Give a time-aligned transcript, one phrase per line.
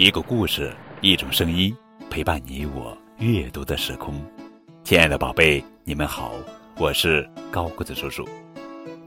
[0.00, 1.76] 一个故事，一种声音，
[2.08, 4.14] 陪伴你我阅读的时空。
[4.84, 6.30] 亲爱的宝贝，你们好，
[6.76, 8.24] 我是高个子叔叔。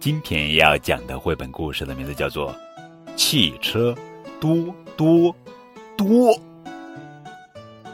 [0.02, 2.54] 今天要讲的绘本故事的名字叫做
[3.16, 3.96] 《汽车
[4.42, 4.54] 多
[4.98, 5.34] 多
[5.96, 6.08] 多》，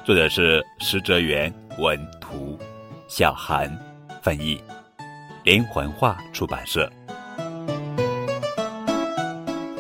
[0.04, 2.58] 作者是石哲元，文图，
[3.08, 3.70] 小韩
[4.24, 4.60] 翻译，
[5.44, 6.92] 连环画出版社。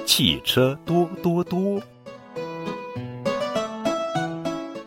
[0.05, 1.81] 汽车多多多，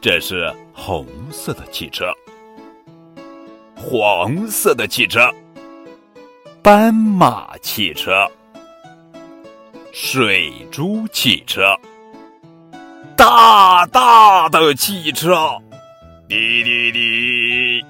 [0.03, 2.07] 这是红色的汽车，
[3.77, 5.31] 黄色的汽车，
[6.63, 8.27] 斑马汽车，
[9.93, 11.79] 水珠汽车，
[13.15, 15.61] 大大的汽车，
[16.27, 17.85] 滴滴滴，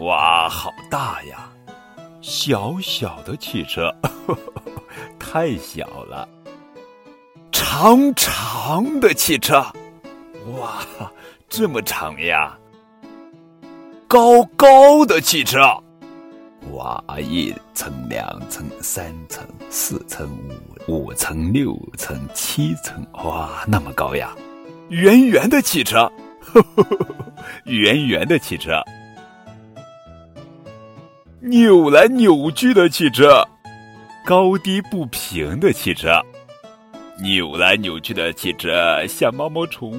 [0.00, 1.48] 哇，好大呀！
[2.20, 3.94] 小小的汽车。
[5.20, 6.28] 太小了，
[7.52, 9.64] 长长的汽车，
[10.56, 10.80] 哇，
[11.48, 12.56] 这么长呀！
[14.06, 15.60] 高高的汽车，
[16.72, 20.30] 哇，一层、两层、三层、四层、
[20.86, 24.34] 五五层、六层、七层，哇，那么高呀！
[24.88, 26.10] 圆圆的汽车，
[26.40, 27.06] 呵呵呵
[27.64, 28.82] 圆圆的汽车，
[31.40, 33.46] 扭来扭去的汽车。
[34.24, 36.22] 高低不平的汽车，
[37.22, 39.98] 扭来扭去的汽车像毛毛虫，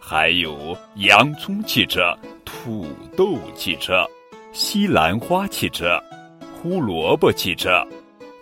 [0.00, 4.04] 还有洋葱汽车、土豆汽车、
[4.52, 6.02] 西兰花汽车、
[6.60, 7.86] 胡萝卜汽车、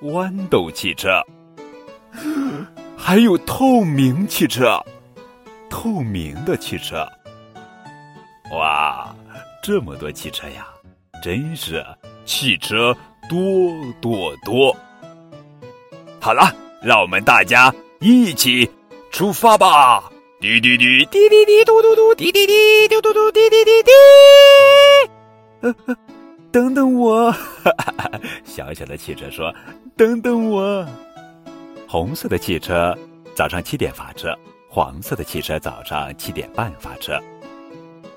[0.01, 1.21] 豌豆汽车，
[2.97, 4.83] 还有透明汽车，
[5.69, 7.07] 透明的汽车。
[8.53, 9.15] 哇，
[9.63, 10.67] 这么多汽车呀，
[11.23, 11.85] 真是
[12.25, 12.97] 汽车
[13.29, 13.39] 多
[14.01, 14.75] 多多。
[16.19, 16.51] 好了，
[16.83, 18.69] 让我们大家一起
[19.11, 20.11] 出发吧！
[20.41, 23.91] 滴滴滴滴滴滴嘟嘟嘟，滴滴滴嘟嘟嘟，滴滴滴滴。
[25.63, 25.97] 呃呃，
[26.53, 27.35] 等等我！
[28.45, 29.53] 小小的汽车说
[29.99, 30.87] ：“等等我。”
[31.89, 32.97] 红色的汽车
[33.35, 34.33] 早上七点发车，
[34.69, 37.21] 黄色的汽车早上七点半发车。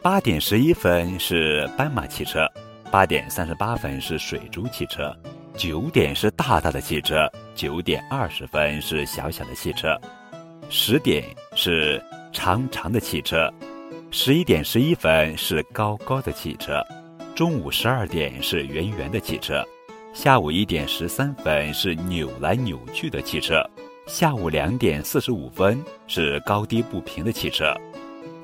[0.04, 2.48] 八点十一分是斑马汽车，
[2.92, 5.12] 八点三十八分是水珠汽车。
[5.58, 10.00] 九点是大大的汽车，九点二十分是小小的汽车，
[10.74, 12.02] 十点是
[12.32, 13.54] 长长的汽车，
[14.10, 16.82] 十一点十一分是高高的汽车，
[17.36, 19.62] 中午十二点是圆圆的汽车，
[20.14, 23.62] 下午一点十三分是扭来扭去的汽车，
[24.08, 25.78] 下午两点四十五分
[26.08, 27.76] 是高低不平的汽车，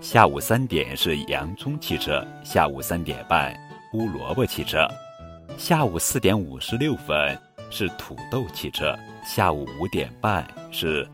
[0.02, 3.56] 下午三点是洋葱汽车，下午三点半
[3.90, 4.86] 胡萝卜汽车。
[5.58, 7.40] 下午四点五十六分
[7.70, 8.94] 是土豆汽车，
[9.26, 11.08] 下午五点半是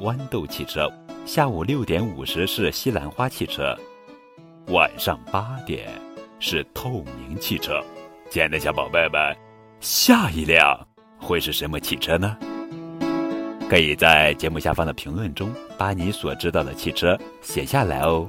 [0.00, 0.90] 豌豆汽车，
[1.26, 3.76] 下午六点五十是西兰花汽车，
[4.68, 5.90] 晚上八点
[6.38, 7.84] 是透明汽车。
[8.30, 9.36] 亲爱的小宝贝们，
[9.78, 10.88] 下一辆
[11.18, 12.34] 会是什么汽车呢？
[13.68, 18.26] 可以在节目下方的评论中把你所知道的汽车写下来哦。